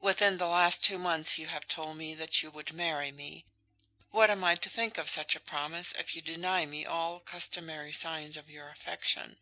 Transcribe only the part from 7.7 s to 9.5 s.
signs of your affection?"